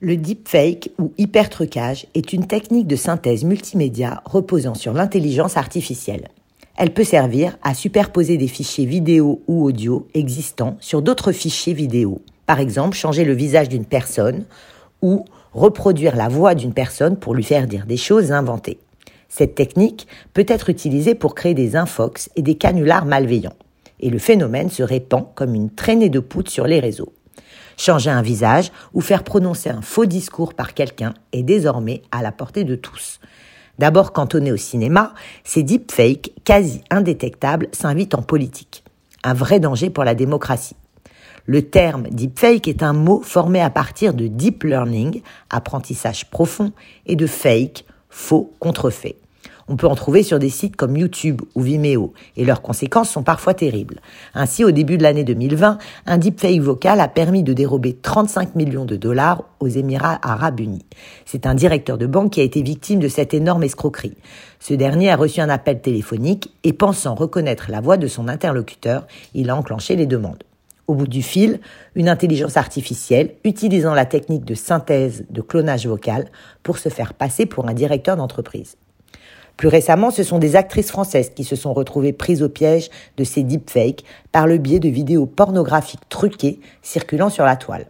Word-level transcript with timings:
Le 0.00 0.18
deepfake 0.18 0.90
ou 0.98 1.14
hypertrucage 1.16 2.06
est 2.12 2.34
une 2.34 2.46
technique 2.46 2.86
de 2.86 2.96
synthèse 2.96 3.44
multimédia 3.44 4.20
reposant 4.26 4.74
sur 4.74 4.92
l'intelligence 4.92 5.56
artificielle. 5.56 6.28
Elle 6.76 6.92
peut 6.92 7.02
servir 7.02 7.56
à 7.62 7.72
superposer 7.72 8.36
des 8.36 8.46
fichiers 8.46 8.84
vidéo 8.84 9.40
ou 9.46 9.64
audio 9.64 10.06
existants 10.12 10.76
sur 10.80 11.00
d'autres 11.00 11.32
fichiers 11.32 11.72
vidéo. 11.72 12.20
Par 12.44 12.60
exemple, 12.60 12.94
changer 12.94 13.24
le 13.24 13.32
visage 13.32 13.70
d'une 13.70 13.86
personne 13.86 14.44
ou 15.00 15.24
reproduire 15.54 16.14
la 16.14 16.28
voix 16.28 16.54
d'une 16.54 16.74
personne 16.74 17.16
pour 17.16 17.34
lui 17.34 17.42
faire 17.42 17.66
dire 17.66 17.86
des 17.86 17.96
choses 17.96 18.32
inventées. 18.32 18.78
Cette 19.30 19.54
technique 19.54 20.06
peut 20.34 20.44
être 20.46 20.68
utilisée 20.68 21.14
pour 21.14 21.34
créer 21.34 21.54
des 21.54 21.74
infox 21.74 22.28
et 22.36 22.42
des 22.42 22.56
canulars 22.56 23.06
malveillants. 23.06 23.56
Et 24.00 24.10
le 24.10 24.18
phénomène 24.18 24.68
se 24.68 24.82
répand 24.82 25.24
comme 25.34 25.54
une 25.54 25.70
traînée 25.70 26.10
de 26.10 26.20
poudre 26.20 26.50
sur 26.50 26.66
les 26.66 26.80
réseaux. 26.80 27.14
Changer 27.76 28.10
un 28.10 28.22
visage 28.22 28.72
ou 28.94 29.00
faire 29.00 29.22
prononcer 29.22 29.68
un 29.70 29.82
faux 29.82 30.06
discours 30.06 30.54
par 30.54 30.74
quelqu'un 30.74 31.12
est 31.32 31.42
désormais 31.42 32.02
à 32.10 32.22
la 32.22 32.32
portée 32.32 32.64
de 32.64 32.74
tous. 32.74 33.20
D'abord 33.78 34.12
cantonnés 34.12 34.52
au 34.52 34.56
cinéma, 34.56 35.12
ces 35.44 35.62
deepfakes 35.62 36.32
quasi 36.44 36.80
indétectables 36.90 37.68
s'invitent 37.72 38.14
en 38.14 38.22
politique. 38.22 38.82
Un 39.22 39.34
vrai 39.34 39.60
danger 39.60 39.90
pour 39.90 40.04
la 40.04 40.14
démocratie. 40.14 40.76
Le 41.44 41.62
terme 41.62 42.08
deepfake 42.08 42.66
est 42.68 42.82
un 42.82 42.92
mot 42.92 43.20
formé 43.22 43.60
à 43.60 43.70
partir 43.70 44.14
de 44.14 44.26
deep 44.26 44.64
learning, 44.64 45.22
apprentissage 45.50 46.28
profond, 46.30 46.72
et 47.06 47.14
de 47.14 47.26
fake, 47.26 47.84
faux 48.08 48.52
contrefait. 48.58 49.16
On 49.68 49.74
peut 49.74 49.88
en 49.88 49.96
trouver 49.96 50.22
sur 50.22 50.38
des 50.38 50.48
sites 50.48 50.76
comme 50.76 50.96
YouTube 50.96 51.42
ou 51.56 51.60
Vimeo, 51.60 52.12
et 52.36 52.44
leurs 52.44 52.62
conséquences 52.62 53.10
sont 53.10 53.24
parfois 53.24 53.52
terribles. 53.52 54.00
Ainsi, 54.32 54.62
au 54.62 54.70
début 54.70 54.96
de 54.96 55.02
l'année 55.02 55.24
2020, 55.24 55.78
un 56.06 56.18
deepfake 56.18 56.60
vocal 56.60 57.00
a 57.00 57.08
permis 57.08 57.42
de 57.42 57.52
dérober 57.52 57.92
35 58.00 58.54
millions 58.54 58.84
de 58.84 58.94
dollars 58.94 59.42
aux 59.58 59.66
Émirats 59.66 60.20
arabes 60.22 60.60
unis. 60.60 60.86
C'est 61.24 61.46
un 61.46 61.54
directeur 61.54 61.98
de 61.98 62.06
banque 62.06 62.34
qui 62.34 62.40
a 62.40 62.44
été 62.44 62.62
victime 62.62 63.00
de 63.00 63.08
cette 63.08 63.34
énorme 63.34 63.64
escroquerie. 63.64 64.16
Ce 64.60 64.72
dernier 64.72 65.10
a 65.10 65.16
reçu 65.16 65.40
un 65.40 65.48
appel 65.48 65.80
téléphonique 65.80 66.52
et 66.62 66.72
pensant 66.72 67.16
reconnaître 67.16 67.68
la 67.68 67.80
voix 67.80 67.96
de 67.96 68.06
son 68.06 68.28
interlocuteur, 68.28 69.04
il 69.34 69.50
a 69.50 69.56
enclenché 69.56 69.96
les 69.96 70.06
demandes. 70.06 70.44
Au 70.86 70.94
bout 70.94 71.08
du 71.08 71.22
fil, 71.22 71.58
une 71.96 72.08
intelligence 72.08 72.56
artificielle 72.56 73.34
utilisant 73.42 73.94
la 73.94 74.04
technique 74.04 74.44
de 74.44 74.54
synthèse 74.54 75.24
de 75.28 75.40
clonage 75.40 75.88
vocal 75.88 76.26
pour 76.62 76.78
se 76.78 76.88
faire 76.88 77.14
passer 77.14 77.46
pour 77.46 77.68
un 77.68 77.74
directeur 77.74 78.16
d'entreprise. 78.16 78.76
Plus 79.56 79.68
récemment, 79.68 80.10
ce 80.10 80.22
sont 80.22 80.38
des 80.38 80.54
actrices 80.54 80.90
françaises 80.90 81.32
qui 81.34 81.44
se 81.44 81.56
sont 81.56 81.72
retrouvées 81.72 82.12
prises 82.12 82.42
au 82.42 82.48
piège 82.48 82.90
de 83.16 83.24
ces 83.24 83.42
deepfakes 83.42 84.04
par 84.30 84.46
le 84.46 84.58
biais 84.58 84.80
de 84.80 84.88
vidéos 84.88 85.26
pornographiques 85.26 86.08
truquées 86.08 86.60
circulant 86.82 87.30
sur 87.30 87.44
la 87.44 87.56
toile. 87.56 87.86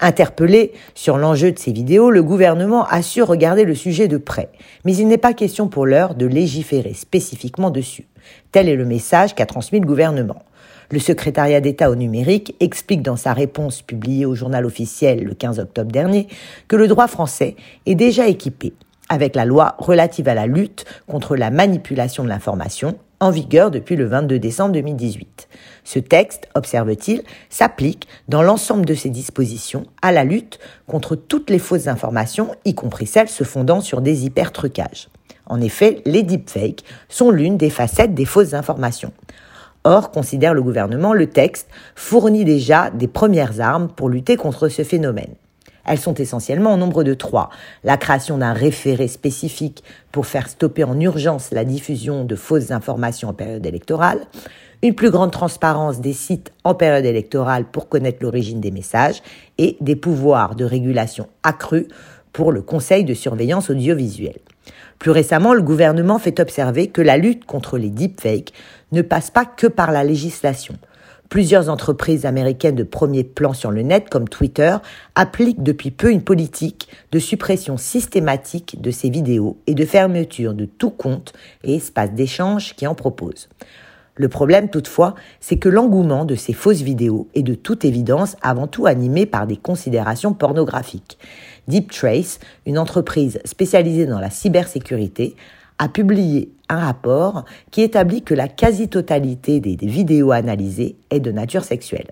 Interpellé 0.00 0.72
sur 0.94 1.18
l'enjeu 1.18 1.50
de 1.50 1.58
ces 1.58 1.72
vidéos, 1.72 2.10
le 2.10 2.22
gouvernement 2.22 2.86
a 2.86 3.02
su 3.02 3.20
regarder 3.20 3.64
le 3.64 3.74
sujet 3.74 4.06
de 4.06 4.16
près. 4.16 4.48
Mais 4.84 4.96
il 4.96 5.08
n'est 5.08 5.18
pas 5.18 5.34
question 5.34 5.66
pour 5.66 5.86
l'heure 5.86 6.14
de 6.14 6.24
légiférer 6.24 6.94
spécifiquement 6.94 7.70
dessus. 7.70 8.06
Tel 8.52 8.68
est 8.68 8.76
le 8.76 8.84
message 8.84 9.34
qu'a 9.34 9.46
transmis 9.46 9.80
le 9.80 9.86
gouvernement. 9.86 10.42
Le 10.90 11.00
secrétariat 11.00 11.60
d'État 11.60 11.90
au 11.90 11.96
numérique 11.96 12.54
explique 12.60 13.02
dans 13.02 13.16
sa 13.16 13.32
réponse 13.34 13.82
publiée 13.82 14.24
au 14.24 14.34
journal 14.34 14.64
officiel 14.64 15.24
le 15.24 15.34
15 15.34 15.58
octobre 15.58 15.90
dernier 15.90 16.28
que 16.68 16.76
le 16.76 16.88
droit 16.88 17.08
français 17.08 17.56
est 17.84 17.94
déjà 17.94 18.28
équipé 18.28 18.72
avec 19.08 19.34
la 19.34 19.44
loi 19.44 19.74
relative 19.78 20.28
à 20.28 20.34
la 20.34 20.46
lutte 20.46 20.84
contre 21.06 21.36
la 21.36 21.50
manipulation 21.50 22.24
de 22.24 22.28
l'information 22.28 22.98
en 23.20 23.30
vigueur 23.30 23.70
depuis 23.70 23.96
le 23.96 24.06
22 24.06 24.38
décembre 24.38 24.72
2018. 24.72 25.48
Ce 25.84 25.98
texte, 25.98 26.48
observe-t-il, 26.54 27.22
s'applique 27.50 28.06
dans 28.28 28.42
l'ensemble 28.42 28.84
de 28.84 28.94
ses 28.94 29.10
dispositions 29.10 29.84
à 30.02 30.12
la 30.12 30.24
lutte 30.24 30.58
contre 30.86 31.16
toutes 31.16 31.50
les 31.50 31.58
fausses 31.58 31.88
informations, 31.88 32.52
y 32.64 32.74
compris 32.74 33.06
celles 33.06 33.28
se 33.28 33.44
fondant 33.44 33.80
sur 33.80 34.00
des 34.00 34.24
hypertrucages. 34.24 35.08
En 35.46 35.60
effet, 35.60 36.02
les 36.04 36.22
deepfakes 36.22 36.84
sont 37.08 37.30
l'une 37.30 37.56
des 37.56 37.70
facettes 37.70 38.14
des 38.14 38.26
fausses 38.26 38.54
informations. 38.54 39.12
Or, 39.84 40.10
considère 40.10 40.54
le 40.54 40.62
gouvernement, 40.62 41.14
le 41.14 41.28
texte 41.28 41.68
fournit 41.94 42.44
déjà 42.44 42.90
des 42.90 43.08
premières 43.08 43.60
armes 43.60 43.88
pour 43.88 44.10
lutter 44.10 44.36
contre 44.36 44.68
ce 44.68 44.84
phénomène. 44.84 45.34
Elles 45.88 45.98
sont 45.98 46.14
essentiellement 46.14 46.74
au 46.74 46.76
nombre 46.76 47.02
de 47.02 47.14
trois. 47.14 47.48
La 47.82 47.96
création 47.96 48.36
d'un 48.36 48.52
référé 48.52 49.08
spécifique 49.08 49.82
pour 50.12 50.26
faire 50.26 50.48
stopper 50.48 50.84
en 50.84 51.00
urgence 51.00 51.50
la 51.50 51.64
diffusion 51.64 52.24
de 52.24 52.36
fausses 52.36 52.70
informations 52.70 53.30
en 53.30 53.32
période 53.32 53.64
électorale, 53.64 54.20
une 54.82 54.94
plus 54.94 55.10
grande 55.10 55.32
transparence 55.32 56.00
des 56.00 56.12
sites 56.12 56.52
en 56.62 56.74
période 56.74 57.06
électorale 57.06 57.64
pour 57.64 57.88
connaître 57.88 58.18
l'origine 58.20 58.60
des 58.60 58.70
messages 58.70 59.22
et 59.56 59.76
des 59.80 59.96
pouvoirs 59.96 60.54
de 60.54 60.64
régulation 60.64 61.26
accrus 61.42 61.86
pour 62.32 62.52
le 62.52 62.60
Conseil 62.60 63.04
de 63.04 63.14
surveillance 63.14 63.70
audiovisuelle. 63.70 64.38
Plus 64.98 65.10
récemment, 65.10 65.54
le 65.54 65.62
gouvernement 65.62 66.18
fait 66.18 66.38
observer 66.38 66.88
que 66.88 67.00
la 67.00 67.16
lutte 67.16 67.46
contre 67.46 67.78
les 67.78 67.88
deepfakes 67.88 68.52
ne 68.92 69.02
passe 69.02 69.30
pas 69.30 69.46
que 69.46 69.66
par 69.66 69.90
la 69.90 70.04
législation. 70.04 70.74
Plusieurs 71.28 71.68
entreprises 71.68 72.24
américaines 72.24 72.74
de 72.74 72.84
premier 72.84 73.22
plan 73.22 73.52
sur 73.52 73.70
le 73.70 73.82
net, 73.82 74.08
comme 74.08 74.28
Twitter, 74.28 74.76
appliquent 75.14 75.62
depuis 75.62 75.90
peu 75.90 76.10
une 76.10 76.22
politique 76.22 76.88
de 77.12 77.18
suppression 77.18 77.76
systématique 77.76 78.80
de 78.80 78.90
ces 78.90 79.10
vidéos 79.10 79.58
et 79.66 79.74
de 79.74 79.84
fermeture 79.84 80.54
de 80.54 80.64
tout 80.64 80.90
compte 80.90 81.34
et 81.64 81.76
espace 81.76 82.12
d'échange 82.12 82.74
qui 82.76 82.86
en 82.86 82.94
proposent. 82.94 83.50
Le 84.14 84.28
problème 84.28 84.70
toutefois, 84.70 85.14
c'est 85.38 85.58
que 85.58 85.68
l'engouement 85.68 86.24
de 86.24 86.34
ces 86.34 86.54
fausses 86.54 86.80
vidéos 86.80 87.28
est 87.34 87.42
de 87.42 87.54
toute 87.54 87.84
évidence 87.84 88.34
avant 88.40 88.66
tout 88.66 88.86
animé 88.86 89.26
par 89.26 89.46
des 89.46 89.56
considérations 89.56 90.32
pornographiques. 90.32 91.18
Deep 91.68 91.92
Trace, 91.92 92.40
une 92.66 92.78
entreprise 92.78 93.38
spécialisée 93.44 94.06
dans 94.06 94.18
la 94.18 94.30
cybersécurité, 94.30 95.36
a 95.78 95.88
publié 95.88 96.50
un 96.68 96.78
rapport 96.78 97.44
qui 97.70 97.82
établit 97.82 98.22
que 98.22 98.34
la 98.34 98.48
quasi-totalité 98.48 99.60
des, 99.60 99.76
vidéos 99.86 100.32
analysées 100.32 100.96
est 101.10 101.20
de 101.20 101.32
nature 101.32 101.64
sexuelle. 101.64 102.10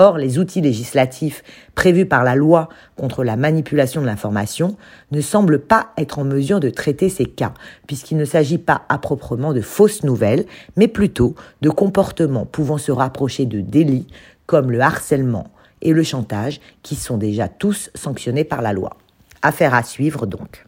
Or, 0.00 0.16
les 0.16 0.38
outils 0.38 0.60
législatifs 0.60 1.42
prévus 1.74 2.06
par 2.06 2.22
la 2.22 2.36
loi 2.36 2.68
contre 2.96 3.24
la 3.24 3.36
manipulation 3.36 4.00
de 4.00 4.06
l'information 4.06 4.76
ne 5.10 5.20
semblent 5.20 5.58
pas 5.58 5.88
être 5.96 6.20
en 6.20 6.24
mesure 6.24 6.60
de 6.60 6.70
traiter 6.70 7.08
ces 7.08 7.26
cas, 7.26 7.52
puisqu'il 7.88 8.16
ne 8.16 8.24
s'agit 8.24 8.58
pas 8.58 8.82
à 8.88 8.98
proprement 8.98 9.52
de 9.52 9.60
fausses 9.60 10.04
nouvelles, 10.04 10.46
mais 10.76 10.86
plutôt 10.86 11.34
de 11.62 11.70
comportements 11.70 12.46
pouvant 12.46 12.78
se 12.78 12.92
rapprocher 12.92 13.44
de 13.44 13.60
délits 13.60 14.06
comme 14.46 14.70
le 14.70 14.80
harcèlement 14.80 15.48
et 15.82 15.92
le 15.92 16.02
chantage, 16.02 16.60
qui 16.82 16.94
sont 16.94 17.18
déjà 17.18 17.48
tous 17.48 17.90
sanctionnés 17.94 18.44
par 18.44 18.62
la 18.62 18.72
loi. 18.72 18.96
Affaire 19.42 19.74
à 19.74 19.82
suivre 19.82 20.26
donc. 20.26 20.64